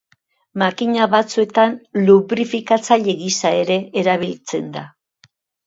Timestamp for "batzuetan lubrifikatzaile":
1.11-3.17